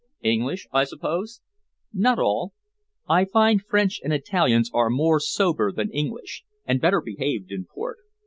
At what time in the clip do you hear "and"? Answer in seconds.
4.03-4.11, 6.65-6.81